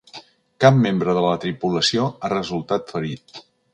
Cap 0.63 0.79
membre 0.85 1.15
de 1.17 1.23
la 1.25 1.35
tripulació 1.43 2.07
ha 2.29 2.33
resultat 2.35 2.95
ferit. 2.97 3.45